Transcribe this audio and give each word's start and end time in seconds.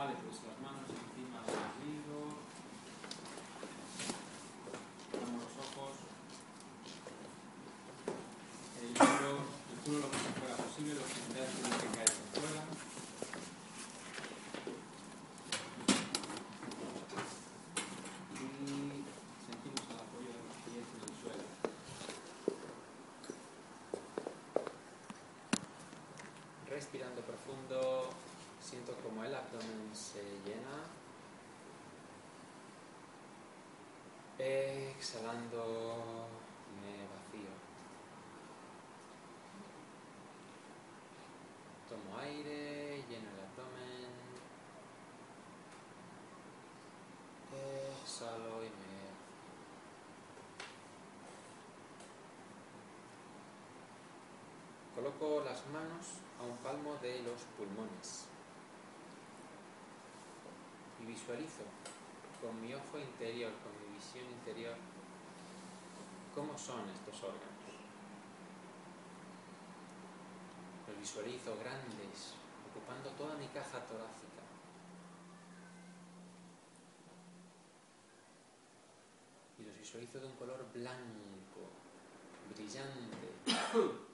Vale, 0.00 0.14
pues 0.14 0.40
las 0.48 0.58
manos 0.64 0.88
encima 0.88 1.44
del 1.44 1.60
ombligo. 1.60 2.40
Cerramos 5.12 5.44
los 5.44 5.54
ojos. 5.60 5.94
El 8.80 8.96
culo, 8.96 9.32
el 9.68 9.78
culo 9.84 9.98
lo 9.98 10.08
más 10.08 10.24
afuera 10.24 10.56
posible, 10.56 10.94
los 10.94 11.04
extremidades 11.04 11.52
tienen 11.52 11.78
que 11.80 11.88
caer 11.98 12.12
por 12.16 12.40
fuera. 12.40 12.62
Respirando 26.70 27.20
profundo, 27.20 28.08
siento 28.62 28.94
como 29.02 29.24
el 29.24 29.34
abdomen 29.34 29.79
se 29.94 30.22
llena. 30.44 30.86
Exhalando, 34.38 36.28
me 36.80 37.06
vacío. 37.12 37.50
Tomo 41.88 42.18
aire, 42.18 43.04
lleno 43.08 43.28
el 43.30 43.40
abdomen. 43.40 44.10
Exhalo 48.02 48.64
y 48.64 48.68
me 48.68 49.00
Coloco 54.94 55.42
las 55.44 55.66
manos 55.66 56.20
a 56.38 56.44
un 56.44 56.56
palmo 56.58 56.96
de 57.02 57.22
los 57.22 57.42
pulmones 57.56 58.30
visualizo 61.10 61.64
con 62.40 62.60
mi 62.62 62.72
ojo 62.72 62.98
interior, 62.98 63.52
con 63.62 63.72
mi 63.82 63.96
visión 63.96 64.24
interior, 64.30 64.76
cómo 66.34 66.56
son 66.56 66.88
estos 66.88 67.22
órganos. 67.24 67.50
Los 70.86 70.98
visualizo 70.98 71.56
grandes, 71.58 72.34
ocupando 72.70 73.10
toda 73.10 73.36
mi 73.36 73.48
caja 73.48 73.84
torácica. 73.86 74.42
Y 79.58 79.62
los 79.64 79.78
visualizo 79.78 80.20
de 80.20 80.26
un 80.26 80.36
color 80.36 80.64
blanco, 80.72 81.70
brillante. 82.54 84.06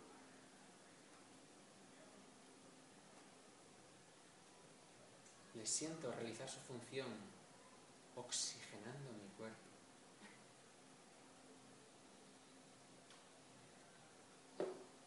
Siento 5.67 6.13
realizar 6.13 6.49
su 6.49 6.61
función 6.61 7.09
oxigenando 8.15 9.13
mi 9.13 9.29
cuerpo. 9.37 9.59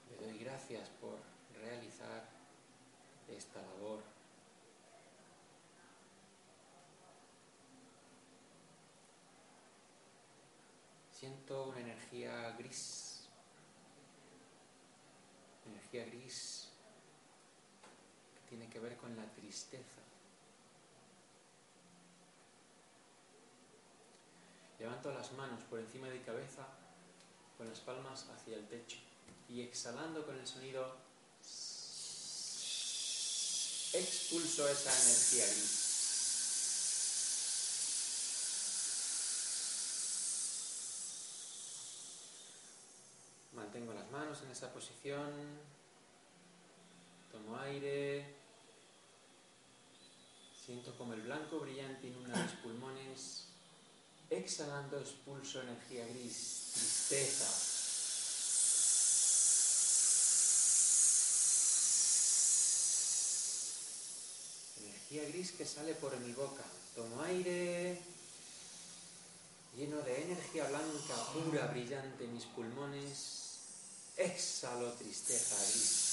Le 0.10 0.18
doy 0.18 0.38
gracias 0.38 0.90
por 1.02 1.18
realizar 1.54 2.30
esta 3.30 3.62
labor. 3.62 4.04
Siento 11.14 11.70
una 11.70 11.80
energía 11.80 12.52
gris, 12.52 13.30
energía 15.66 16.06
gris 16.06 16.70
que 18.36 18.50
tiene 18.50 18.70
que 18.70 18.80
ver 18.80 18.98
con 18.98 19.16
la 19.16 19.26
tristeza. 19.34 20.02
Levanto 24.80 25.12
las 25.12 25.32
manos 25.34 25.62
por 25.70 25.80
encima 25.80 26.08
de 26.08 26.16
mi 26.16 26.20
cabeza 26.22 26.66
con 27.58 27.68
las 27.68 27.80
palmas 27.80 28.26
hacia 28.30 28.56
el 28.56 28.68
techo 28.68 28.98
y 29.50 29.62
exhalando 29.62 30.26
con 30.26 30.38
el 30.38 30.48
sonido 30.48 30.96
expulso 33.92 34.70
esa 34.70 34.92
energía 34.92 35.46
gris. 35.46 35.86
Mantengo 43.54 43.94
las 43.94 44.10
manos 44.12 44.42
en 44.44 44.52
esa 44.52 44.72
posición, 44.72 45.32
tomo 47.32 47.58
aire 47.60 48.40
como 50.98 51.14
el 51.14 51.22
blanco 51.22 51.60
brillante 51.60 52.08
inunda 52.08 52.44
mis 52.44 52.52
pulmones. 52.62 53.49
Exhalando 54.30 55.00
expulso 55.00 55.60
energía 55.62 56.06
gris, 56.06 56.70
tristeza. 56.74 57.50
Energía 64.82 65.24
gris 65.30 65.52
que 65.54 65.66
sale 65.66 65.96
por 65.96 66.16
mi 66.20 66.32
boca. 66.34 66.64
Tomo 66.96 67.24
aire, 67.24 68.00
lleno 69.76 69.98
de 70.02 70.22
energía 70.22 70.68
blanca, 70.68 71.16
pura, 71.34 71.66
brillante 71.68 72.28
mis 72.28 72.46
pulmones. 72.46 73.58
Exhalo 74.16 74.94
tristeza 74.94 75.56
gris. 75.56 76.09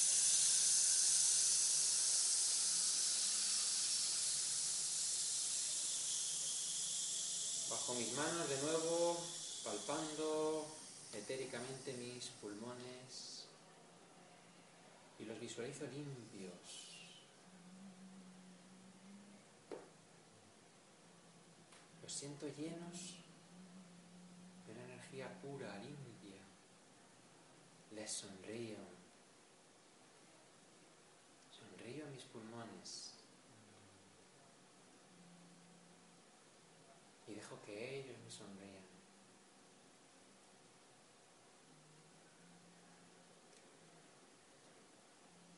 Bajo 7.87 8.00
mis 8.00 8.17
manos 8.17 8.49
de 8.49 8.62
nuevo, 8.62 9.17
palpando 9.62 10.67
etéricamente 11.12 11.93
mis 11.93 12.27
pulmones 12.41 13.47
y 15.21 15.25
los 15.25 15.38
visualizo 15.38 15.87
limpios. 15.87 16.97
Los 22.03 22.12
siento 22.12 22.49
llenos 22.49 23.15
de 24.67 24.73
una 24.73 24.83
energía 24.83 25.33
pura, 25.41 25.77
limpia. 25.79 26.43
Les 27.93 28.11
sonrío. 28.11 28.79
Sonrío 31.53 32.05
a 32.05 32.11
mis 32.11 32.25
pulmones. 32.25 33.12
Y 37.29 37.35
dejo 37.35 37.61
que 37.62 37.99
ellos 37.99 38.17
me 38.25 38.31
sonrían. 38.31 38.87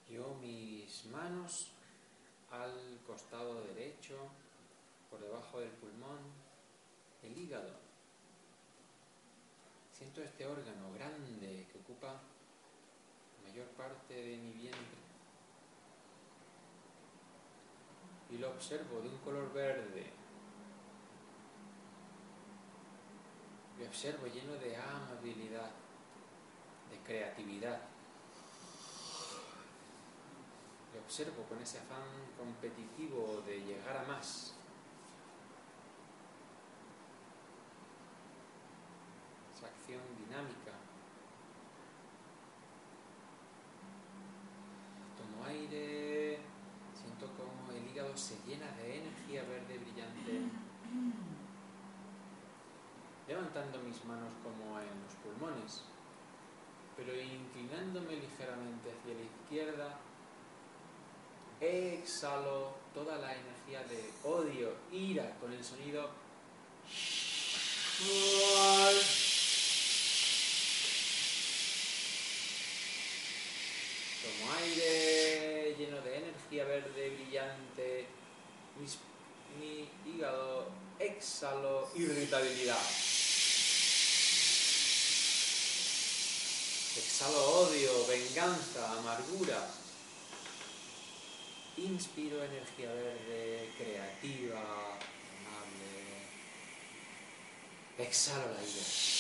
Yo 0.09 0.35
mis 0.41 1.05
manos 1.07 1.73
al 2.51 3.01
costado 3.07 3.63
derecho, 3.65 4.17
por 5.11 5.21
debajo 5.21 5.61
del 5.61 5.69
pulmón, 5.73 6.21
el 7.23 7.37
Siento 9.91 10.21
este 10.23 10.47
órgano 10.47 10.93
grande 10.93 11.67
que 11.73 11.79
ocupa 11.79 12.09
la 12.09 13.49
mayor 13.49 13.67
parte 13.69 14.13
de 14.13 14.37
mi 14.37 14.53
vientre. 14.53 14.99
Y 18.31 18.37
lo 18.37 18.51
observo 18.51 19.01
de 19.01 19.09
un 19.09 19.17
color 19.19 19.51
verde. 19.55 20.13
Lo 23.79 23.87
observo 23.87 24.27
lleno 24.27 24.53
de 24.57 24.77
amabilidad, 24.77 25.71
de 26.91 26.99
creatividad. 26.99 27.81
Lo 30.93 31.01
observo 31.01 31.45
con 31.45 31.59
ese 31.63 31.79
afán 31.79 32.03
competitivo 32.37 33.43
de 33.47 33.61
llegar 33.61 33.97
a 33.97 34.03
más. 34.03 34.58
Dinámica. 39.97 40.73
Tomo 45.17 45.45
aire, 45.47 46.39
siento 46.95 47.27
como 47.37 47.73
el 47.73 47.89
hígado 47.89 48.17
se 48.17 48.37
llena 48.47 48.71
de 48.77 48.99
energía 48.99 49.43
verde 49.45 49.79
brillante 49.79 50.69
levantando 53.29 53.79
mis 53.81 54.03
manos 54.07 54.33
como 54.43 54.81
en 54.81 55.03
los 55.03 55.13
pulmones, 55.23 55.83
pero 56.97 57.15
inclinándome 57.15 58.17
ligeramente 58.17 58.91
hacia 58.91 59.15
la 59.15 59.21
izquierda, 59.21 59.99
exhalo 61.61 62.75
toda 62.95 63.19
la 63.19 63.35
energía 63.37 63.83
de 63.85 64.11
odio, 64.25 64.75
ira, 64.91 65.37
con 65.41 65.53
el 65.53 65.63
sonido. 65.63 66.09
Tomo 74.23 74.53
aire 74.63 75.75
lleno 75.79 76.01
de 76.01 76.17
verde 76.65 77.11
brillante, 77.11 78.07
mi 79.59 79.89
hígado 80.07 80.71
exhalo 80.99 81.91
irritabilidad. 81.95 82.81
Exhalo 86.97 87.51
odio, 87.61 88.07
venganza, 88.09 88.99
amargura. 88.99 89.71
Inspiro 91.77 92.43
energía 92.43 92.93
verde, 92.93 93.71
creativa, 93.79 94.59
amable. 94.59 96.27
Exhalo 97.99 98.53
la 98.53 98.63
ira. 98.63 99.18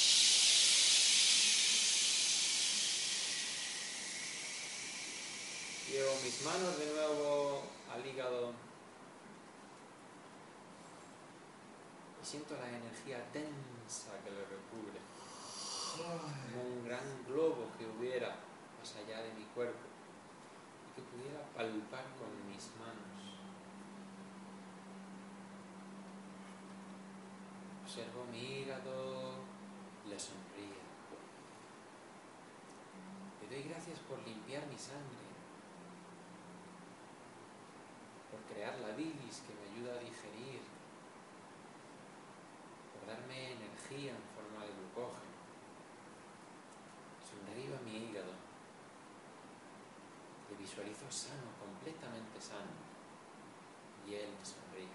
Llevo 5.98 6.14
mis 6.22 6.44
manos 6.44 6.78
de 6.78 6.86
nuevo 6.94 7.62
al 7.92 8.06
hígado 8.06 8.52
y 12.22 12.24
siento 12.24 12.54
la 12.54 12.68
energía 12.68 13.18
tensa 13.32 14.12
que 14.22 14.30
lo 14.30 14.42
recubre 14.42 15.00
como 15.98 16.62
un 16.62 16.84
gran 16.84 17.02
globo 17.26 17.72
que 17.76 17.84
hubiera 17.84 18.28
más 18.78 18.94
allá 18.94 19.22
de 19.22 19.34
mi 19.34 19.42
cuerpo 19.46 19.88
y 20.86 20.94
que 20.94 21.02
pudiera 21.02 21.42
palpar 21.56 22.04
con 22.14 22.30
mis 22.48 22.70
manos. 22.78 23.18
Observo 27.82 28.24
mi 28.30 28.60
hígado, 28.60 29.32
le 30.08 30.16
sonríe. 30.16 30.78
Le 33.42 33.48
doy 33.48 33.68
gracias 33.68 33.98
por 34.00 34.20
limpiar 34.20 34.64
mi 34.68 34.78
sangre, 34.78 35.26
por 38.30 38.40
crear 38.58 38.76
la 38.80 38.92
bilis 38.96 39.42
que 39.46 39.54
me 39.54 39.70
ayuda 39.70 39.94
a 39.94 40.02
digerir, 40.02 40.60
por 42.92 43.06
darme 43.06 43.52
energía 43.52 44.10
en 44.10 44.22
forma 44.34 44.66
de 44.66 44.72
glucógeno. 44.72 45.30
Sonrío 47.22 47.76
a 47.76 47.80
mi 47.82 48.10
hígado. 48.10 48.32
Le 50.50 50.56
visualizo 50.56 51.08
sano, 51.08 51.54
completamente 51.60 52.40
sano. 52.40 52.74
Y 54.04 54.14
él 54.14 54.30
me 54.36 54.44
sonríe. 54.44 54.88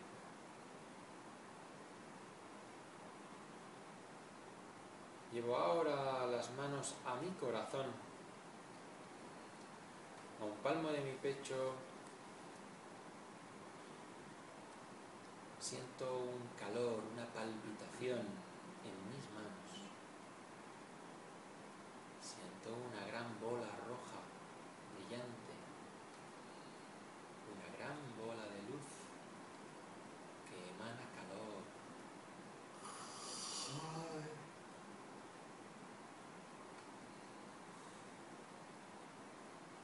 Llevo 5.31 5.55
ahora 5.55 6.25
las 6.25 6.51
manos 6.51 6.95
a 7.05 7.15
mi 7.15 7.29
corazón, 7.39 7.85
a 10.41 10.43
un 10.43 10.57
palmo 10.57 10.89
de 10.89 10.99
mi 10.99 11.13
pecho. 11.13 11.92
Siento 15.63 16.03
un 16.19 16.49
calor, 16.59 16.99
una 17.13 17.25
palpitación 17.27 18.19
en 18.19 18.95
mis 19.07 19.25
manos. 19.31 19.87
Siento 22.19 22.75
una 22.91 23.07
gran 23.07 23.39
bola 23.39 23.71
roja, 23.87 24.19
brillante, 24.91 25.55
una 27.47 27.69
gran 27.79 27.95
bola 28.19 28.43
de 28.43 28.61
luz 28.67 28.87
que 30.49 30.57
emana 30.75 31.07
calor. 31.15 31.63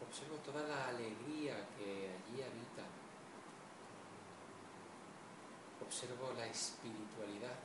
Observo 0.05 0.35
toda 0.43 0.67
la 0.67 0.89
alegría 0.89 1.69
que 1.77 2.17
allí 2.19 2.41
habita. 2.41 2.68
Observo 5.89 6.31
la 6.37 6.45
espiritualidad 6.45 7.57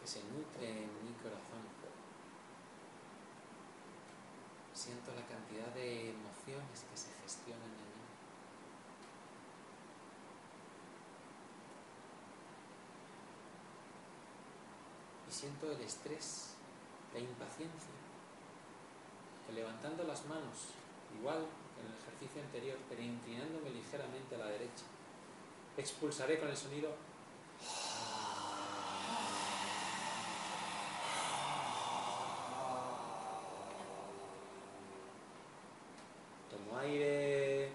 que 0.00 0.06
se 0.06 0.20
nutre 0.24 0.70
en 0.70 1.04
mi 1.04 1.12
corazón. 1.22 1.60
Siento 4.72 5.12
la 5.14 5.20
cantidad 5.26 5.66
de 5.74 6.12
emociones 6.12 6.86
que 6.90 6.96
se 6.96 7.12
gestionan 7.22 7.68
en 7.68 7.92
mí. 7.92 8.08
Y 15.28 15.30
siento 15.30 15.70
el 15.72 15.80
estrés, 15.82 16.54
la 17.12 17.20
impaciencia, 17.20 17.92
que 19.46 19.52
levantando 19.52 20.04
las 20.04 20.24
manos, 20.24 20.72
igual 21.20 21.44
que 21.76 21.82
en 21.82 21.92
el 21.92 21.98
ejercicio 22.00 22.40
anterior, 22.40 22.78
pero 22.88 23.02
inclinándome 23.02 23.68
ligeramente 23.68 24.36
a 24.36 24.38
la 24.38 24.46
derecha, 24.46 24.86
Expulsaré 25.76 26.38
con 26.38 26.48
el 26.48 26.56
sonido 26.56 26.94
Tomo 36.50 36.78
aire 36.78 37.70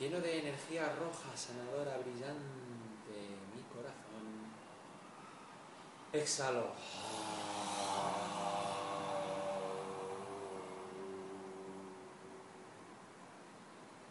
lleno 0.00 0.18
de 0.20 0.38
energía 0.38 0.94
roja, 0.94 1.36
sanadora, 1.36 1.98
brillante, 1.98 2.38
mi 3.54 3.62
corazón. 3.74 4.48
Exhalo. 6.10 6.72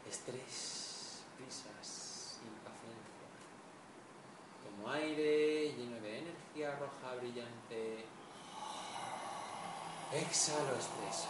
Estrés, 0.08 1.24
prisas. 1.38 2.09
Tomo 4.80 4.94
aire 4.94 5.74
lleno 5.74 6.00
de 6.00 6.20
energía 6.20 6.76
roja, 6.78 7.16
brillante. 7.16 8.06
Exhalo 10.14 10.74
estrés. 10.76 11.28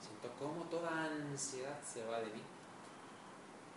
Siento 0.00 0.30
cómo 0.38 0.64
toda 0.70 1.04
ansiedad 1.04 1.82
se 1.82 2.04
va 2.06 2.20
de 2.20 2.26
mí. 2.26 2.42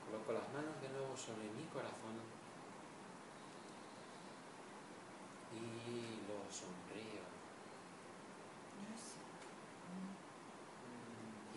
Coloco 0.06 0.32
las 0.34 0.48
manos 0.54 0.80
de 0.80 0.90
nuevo 0.90 1.18
sobre 1.18 1.50
mi 1.58 1.64
corazón 1.74 2.22
y 5.54 6.22
lo 6.28 6.38
sonrío. 6.52 7.26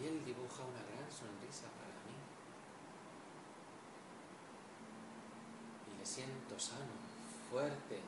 Y 0.01 0.07
él 0.07 0.25
dibuja 0.25 0.63
una 0.65 0.83
gran 0.83 1.11
sonrisa 1.13 1.69
para 1.79 1.92
le 6.03 6.07
siento 6.07 6.59
sano, 6.59 6.91
fuerte. 7.49 8.01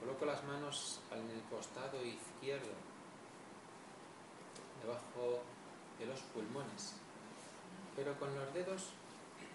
Coloco 0.00 0.24
las 0.24 0.42
manos 0.44 1.00
en 1.12 1.28
el 1.28 1.42
costado 1.50 2.02
izquierdo, 2.02 2.72
debajo 4.80 5.42
de 5.98 6.06
los 6.06 6.20
pulmones, 6.32 6.94
pero 7.94 8.18
con 8.18 8.34
los 8.34 8.54
dedos 8.54 8.94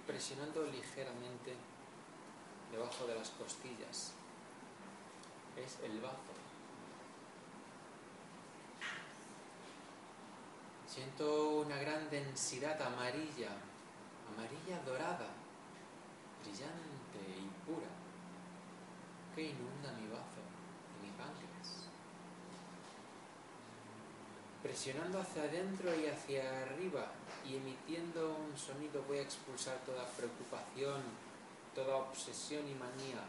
presionando 0.05 0.65
ligeramente 0.65 1.55
debajo 2.71 3.07
de 3.07 3.15
las 3.15 3.31
costillas. 3.31 4.13
Es 5.57 5.79
el 5.83 5.99
bazo. 6.01 6.42
Siento 10.93 11.61
una 11.61 11.77
gran 11.77 12.07
densidad 12.11 12.79
amarilla, 12.79 13.49
amarilla 14.31 14.79
dorada, 14.85 15.27
brillante 16.43 17.19
y 17.41 17.49
pura, 17.65 17.87
que 19.33 19.41
inunda 19.41 19.91
mi 19.93 20.07
bazo 20.07 20.43
y 20.93 21.07
mi 21.07 21.11
páncreas. 21.17 21.87
Presionando 24.61 25.19
hacia 25.19 25.43
adentro 25.43 25.89
y 25.95 26.05
hacia 26.05 26.61
arriba 26.61 27.11
y 27.43 27.55
emitiendo 27.55 28.35
un 28.35 28.55
sonido 28.55 29.01
voy 29.07 29.17
a 29.17 29.23
expulsar 29.23 29.77
toda 29.85 30.05
preocupación, 30.05 31.01
toda 31.73 31.95
obsesión 31.95 32.67
y 32.67 32.75
manía. 32.75 33.23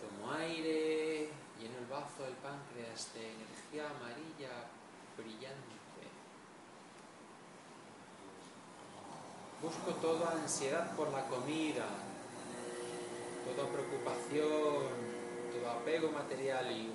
Tomo 0.00 0.32
aire, 0.32 1.30
lleno 1.58 1.78
el 1.78 1.86
bazo 1.86 2.24
del 2.24 2.34
páncreas 2.34 3.12
de 3.14 3.32
energía 3.32 3.90
amarilla 3.90 4.68
brillante. 5.16 5.74
Busco 9.62 9.92
toda 10.00 10.32
ansiedad 10.32 10.94
por 10.94 11.10
la 11.10 11.26
comida, 11.26 11.86
toda 13.44 13.68
preocupación, 13.70 14.82
todo 15.52 15.70
apego 15.70 16.10
material 16.10 16.70
y 16.70 16.90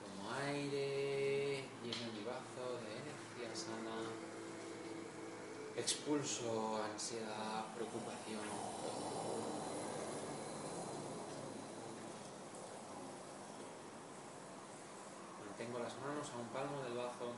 tomo 0.00 0.30
aire, 0.46 1.64
lleno 1.82 2.12
mi 2.12 2.24
bazo 2.24 2.78
de 2.84 2.92
energía 3.02 3.54
sana, 3.54 3.96
expulso 5.76 6.80
ansiedad, 6.84 7.74
preocupación. 7.74 9.51
Mantengo 15.72 15.88
las 15.88 16.06
manos 16.06 16.30
a 16.30 16.36
un 16.36 16.48
palmo 16.48 16.82
del 16.82 16.98
bazo. 16.98 17.32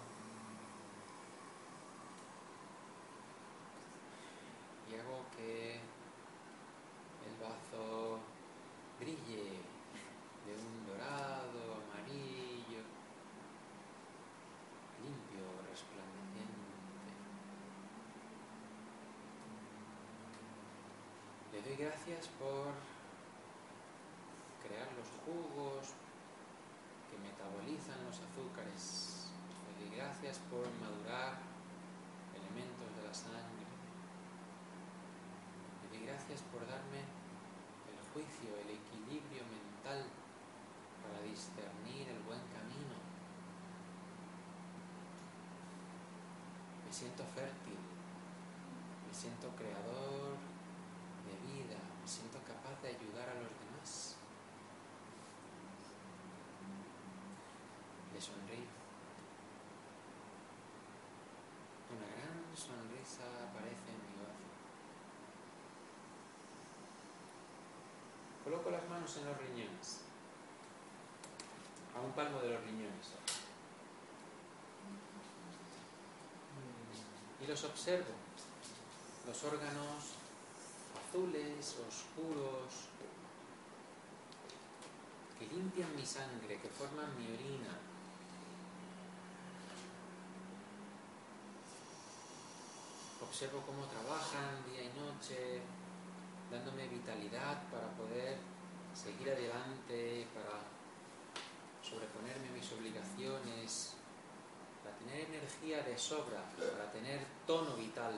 y 4.91 4.95
hago 4.97 5.25
que 5.37 5.75
el 5.75 7.35
bazo 7.41 8.19
brille 8.99 9.63
de 10.45 10.53
un 10.53 10.87
dorado, 10.87 11.81
amarillo, 11.83 12.83
limpio, 15.03 15.45
resplandeciente. 15.71 17.11
Le 21.53 21.63
doy 21.63 21.77
gracias 21.77 22.29
por 22.39 22.75
crear 24.63 24.89
los 24.99 25.09
jugos 25.25 25.95
que 27.11 27.19
metabolizan 27.19 28.05
los 28.05 28.19
azúcares. 28.21 29.31
Le 29.79 29.87
doy 29.87 29.97
gracias 30.35 30.51
por 30.51 30.67
madurar 30.83 31.39
elementos 32.35 32.91
de 32.97 33.07
la 33.07 33.15
sangre. 33.15 33.63
Le 35.83 35.97
doy 35.97 36.07
gracias 36.07 36.43
por 36.51 36.67
darme 36.67 37.07
el 37.87 38.03
juicio, 38.13 38.51
el 38.59 38.71
equilibrio 38.75 39.45
mental 39.47 40.03
para 41.03 41.23
discernir 41.23 42.09
el 42.09 42.19
buen 42.27 42.43
camino. 42.51 42.99
Me 46.85 46.93
siento 46.93 47.23
fértil, 47.27 47.79
me 49.07 49.15
siento 49.15 49.55
creador 49.55 50.35
de 51.31 51.35
vida, 51.47 51.79
me 52.03 52.09
siento 52.09 52.39
capaz 52.43 52.83
de 52.83 52.89
ayudar 52.89 53.29
a 53.29 53.35
los 53.35 53.55
demás. 53.55 54.17
Le 58.13 58.21
sonrío. 58.21 58.75
Una 61.95 62.09
gran 62.11 62.57
sonrisa 63.05 63.23
aparece 63.51 63.91
en 63.93 64.01
mi 64.01 64.13
bazo. 64.25 64.49
Coloco 68.45 68.71
las 68.71 68.89
manos 68.89 69.17
en 69.19 69.27
los 69.27 69.37
riñones, 69.39 70.01
a 71.95 72.01
un 72.01 72.13
palmo 72.13 72.41
de 72.41 72.51
los 72.51 72.65
riñones. 72.65 73.13
Y 77.41 77.47
los 77.47 77.65
observo, 77.65 78.15
los 79.27 79.45
órganos 79.45 80.15
azules, 80.99 81.77
oscuros, 81.87 82.89
que 85.39 85.47
limpian 85.47 85.95
mi 85.95 86.07
sangre, 86.07 86.59
que 86.59 86.69
forman 86.69 87.17
mi 87.19 87.27
orina. 87.27 87.84
Observo 93.35 93.63
cómo 93.67 93.85
trabajan 93.87 94.63
día 94.71 94.85
y 94.85 94.91
noche, 94.97 95.61
dándome 96.53 96.87
vitalidad 96.87 97.65
para 97.69 97.89
poder 97.97 98.37
seguir 98.95 99.29
adelante, 99.29 100.29
para 100.33 100.63
sobreponerme 101.83 102.51
a 102.51 102.53
mis 102.53 102.71
obligaciones, 102.71 103.95
para 104.85 104.97
tener 104.99 105.27
energía 105.27 105.83
de 105.83 105.99
sobra, 105.99 106.45
para 106.57 106.93
tener 106.93 107.27
tono 107.45 107.75
vital. 107.75 108.15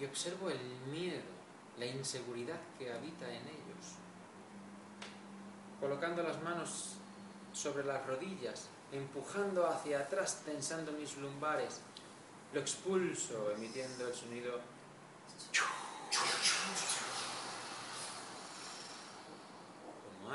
Y 0.00 0.06
observo 0.06 0.48
el 0.48 0.60
miedo, 0.90 1.28
la 1.76 1.84
inseguridad 1.84 2.58
que 2.78 2.90
habita 2.90 3.30
en 3.30 3.42
ellos. 3.42 4.00
Colocando 5.78 6.22
las 6.22 6.42
manos 6.42 6.94
sobre 7.52 7.84
las 7.84 8.06
rodillas, 8.06 8.70
empujando 8.92 9.66
hacia 9.66 10.00
atrás, 10.00 10.42
tensando 10.44 10.92
mis 10.92 11.16
lumbares, 11.16 11.80
lo 12.52 12.60
expulso 12.60 13.50
emitiendo 13.52 14.08
el 14.08 14.14
sonido. 14.14 14.60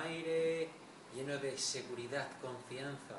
aire 0.03 0.69
lleno 1.15 1.37
de 1.37 1.57
seguridad, 1.57 2.27
confianza, 2.41 3.15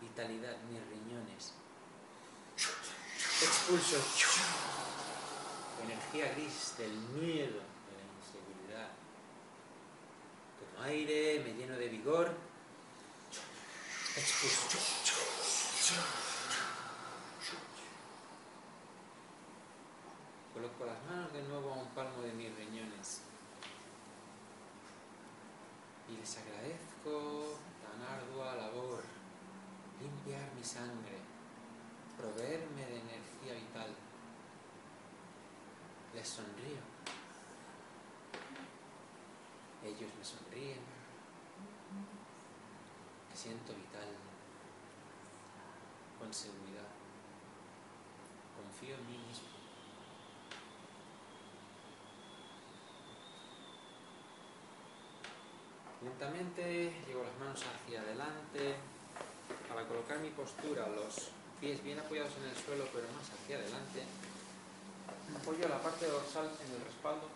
vitalidad, 0.00 0.56
mis 0.70 0.80
riñones. 0.88 1.54
Expulso 3.42 3.96
energía 5.82 6.32
gris 6.34 6.74
del 6.78 6.92
miedo, 6.92 7.60
de 7.60 7.92
la 7.98 8.04
inseguridad. 8.16 8.88
Tomo 10.58 10.84
aire, 10.84 11.42
me 11.44 11.54
lleno 11.54 11.76
de 11.76 11.88
vigor. 11.88 12.53
Coloco 20.54 20.84
las 20.84 21.02
manos 21.04 21.32
de 21.32 21.42
nuevo 21.42 21.72
a 21.72 21.74
un 21.78 21.88
palmo 21.88 22.22
de 22.22 22.32
mis 22.32 22.54
riñones. 22.54 23.22
Y 26.08 26.16
les 26.16 26.38
agradezco 26.38 27.58
tan 27.82 28.00
ardua 28.06 28.54
labor, 28.54 29.02
limpiar 30.00 30.54
mi 30.54 30.62
sangre, 30.62 31.18
proveerme 32.16 32.86
de 32.86 33.00
energía 33.00 33.54
vital. 33.54 33.96
Les 36.14 36.28
sonrío. 36.28 36.78
Ellos 39.82 40.10
me 40.16 40.24
sonríen. 40.24 40.94
Me 43.34 43.40
siento 43.40 43.72
vital, 43.74 44.06
con 46.20 46.32
seguridad. 46.32 46.86
Confío 48.54 48.94
en 48.94 49.10
mí 49.10 49.18
mismo. 49.26 49.48
Lentamente 56.04 56.94
llevo 57.08 57.24
las 57.24 57.36
manos 57.40 57.60
hacia 57.60 58.02
adelante 58.02 58.76
para 59.68 59.84
colocar 59.88 60.20
mi 60.20 60.30
postura, 60.30 60.86
los 60.90 61.30
pies 61.60 61.82
bien 61.82 61.98
apoyados 61.98 62.34
en 62.36 62.50
el 62.50 62.56
suelo 62.56 62.84
pero 62.92 63.08
más 63.18 63.28
hacia 63.34 63.56
adelante. 63.56 64.04
Apoyo 65.42 65.66
la 65.66 65.82
parte 65.82 66.06
dorsal 66.06 66.52
en 66.64 66.72
el 66.72 66.84
respaldo, 66.86 67.26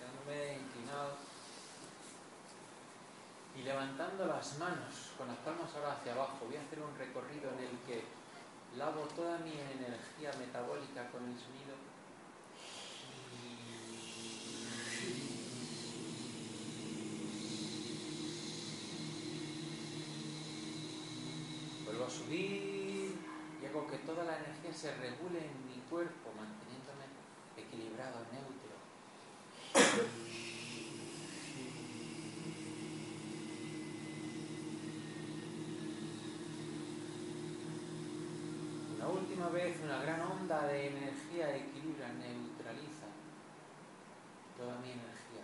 quedándome 0.00 0.58
inclinado 0.58 1.31
y 3.56 3.62
levantando 3.62 4.26
las 4.26 4.58
manos 4.58 5.12
con 5.18 5.28
las 5.28 5.36
palmas 5.38 5.74
ahora 5.74 5.92
hacia 5.92 6.12
abajo. 6.12 6.46
Voy 6.46 6.56
a 6.56 6.62
hacer 6.62 6.80
un 6.80 6.96
recorrido 6.96 7.50
en 7.52 7.60
el 7.60 7.78
que 7.86 8.04
lavo 8.76 9.02
toda 9.14 9.38
mi 9.38 9.52
energía 9.52 10.32
metabólica 10.38 11.10
con 11.10 11.24
el 11.24 11.38
sonido 11.38 11.92
Vuelvo 21.92 22.06
a 22.06 22.10
subir 22.10 23.18
y 23.60 23.66
hago 23.66 23.86
que 23.86 23.98
toda 23.98 24.24
la 24.24 24.38
energía 24.38 24.72
se 24.72 24.94
regule 24.96 25.40
en 25.40 25.68
mi 25.68 25.82
cuerpo, 25.90 26.30
manteniéndome 26.34 27.04
equilibrado, 27.54 28.24
neutro. 28.32 28.72
Una 38.96 39.08
última 39.32 39.48
vez, 39.48 39.80
una 39.82 40.02
gran 40.02 40.20
onda 40.20 40.66
de 40.66 40.88
energía 40.88 41.56
equilibra, 41.56 42.08
neutraliza 42.12 43.08
toda 44.58 44.76
mi 44.80 44.92
energía. 44.92 45.40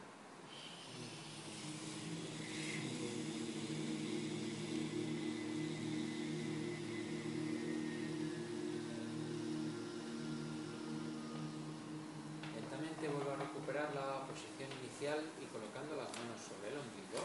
Lentamente 12.55 13.09
vuelvo 13.09 13.31
a 13.31 13.37
recuperar 13.37 13.95
la 13.95 14.27
posición 14.27 14.69
inicial 14.85 15.25
y 15.41 15.47
colocando 15.47 15.97
las 15.97 16.11
manos 16.13 16.37
sobre 16.45 16.73
el 16.73 16.77
ombligo. 16.77 17.25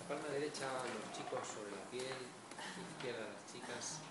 La 0.00 0.04
palma 0.06 0.28
derecha 0.28 0.68
los 0.84 1.16
chicos 1.16 1.48
sobre 1.48 1.70
la 1.70 1.90
piel, 1.90 2.20
izquierda 2.98 3.24
las 3.24 3.50
chicas. 3.50 4.02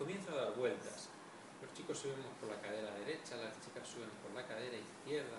Comienzo 0.00 0.32
a 0.32 0.44
dar 0.44 0.54
vueltas. 0.54 1.10
Los 1.60 1.74
chicos 1.74 1.98
suben 1.98 2.24
por 2.40 2.48
la 2.48 2.58
cadera 2.58 2.90
derecha, 2.94 3.36
las 3.36 3.60
chicas 3.60 3.86
suben 3.86 4.08
por 4.22 4.32
la 4.32 4.48
cadera 4.48 4.74
izquierda. 4.74 5.36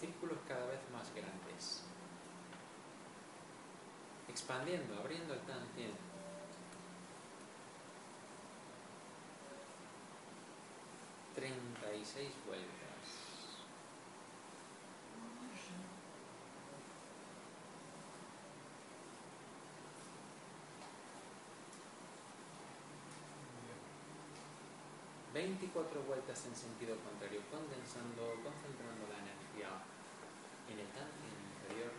Círculos 0.00 0.38
cada 0.48 0.64
vez 0.64 0.80
más 0.90 1.14
grandes. 1.14 1.82
Expandiendo, 4.30 4.98
abriendo 4.98 5.34
el 5.34 5.40
tantien. 5.40 5.92
Treinta 11.34 11.94
y 11.94 12.02
seis 12.02 12.32
vueltas. 12.46 12.89
Veinticuatro 25.32 26.02
vueltas 26.02 26.44
en 26.46 26.56
sentido 26.56 26.96
contrario, 27.04 27.40
condensando, 27.52 28.34
concentrando 28.42 29.06
la 29.06 29.18
energía 29.22 29.70
en 30.68 30.80
el 30.80 30.86
tantien 30.88 31.38
inferior. 31.54 31.92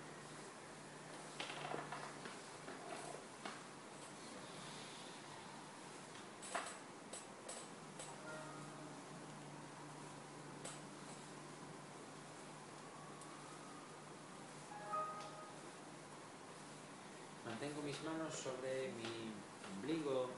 Mantengo 17.45 17.81
mis 17.81 18.03
manos 18.03 18.35
sobre 18.35 18.91
mi 18.91 19.31
ombligo, 19.77 20.29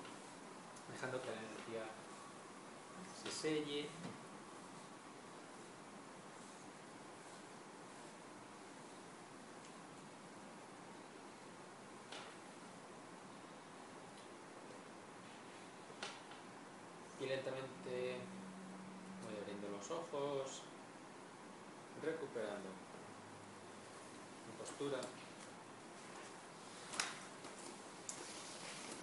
dejando 0.92 1.20
que 1.24 1.32
la 1.32 1.42
energía 1.42 2.03
se 3.26 3.32
selle. 3.32 3.90
Y 17.20 17.26
lentamente 17.26 18.18
voy 19.24 19.38
abriendo 19.40 19.70
los 19.70 19.90
ojos, 19.92 20.62
recuperando 22.04 22.70
mi 24.46 24.54
postura. 24.60 25.00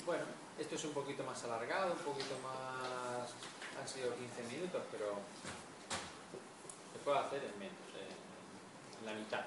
Bueno, 0.05 0.25
esto 0.59 0.75
es 0.75 0.85
un 0.85 0.93
poquito 0.93 1.25
más 1.25 1.43
alargado, 1.45 1.93
un 1.93 1.99
poquito 1.99 2.39
más... 2.43 3.10
Han 3.81 3.89
sido 3.89 4.15
15 4.15 4.43
minutos, 4.55 4.83
pero 4.93 5.17
se 6.93 6.99
puede 7.05 7.19
hacer 7.19 7.45
en 7.45 7.59
menos, 7.59 7.79
en 9.01 9.07
la 9.07 9.15
mitad. 9.15 9.45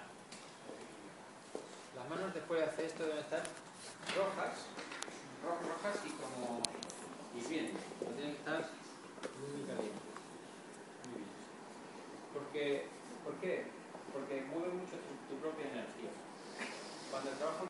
Las 1.96 2.10
manos 2.10 2.34
después 2.34 2.60
de 2.62 2.66
hacer 2.66 2.86
esto 2.86 3.04
deben 3.04 3.20
estar 3.20 3.44
rojas, 4.18 4.66
ro- 5.46 5.62
rojas 5.62 5.96
y 6.06 6.10
como 6.18 6.62
hirviendo. 7.38 7.78
No 8.02 8.10
tienen 8.18 8.34
que 8.34 8.40
estar 8.42 8.62
muy 9.38 9.62
calientes. 9.70 10.02
Muy 11.06 11.22
bien. 11.22 11.30
Porque, 12.34 12.88
¿Por 13.24 13.34
qué? 13.36 13.68
Porque 14.12 14.42
mueve 14.50 14.74
mucho 14.74 14.98
tu, 14.98 15.14
tu 15.30 15.42
propia 15.42 15.66
energía. 15.70 16.10
Cuando 17.12 17.30
trabajas 17.38 17.62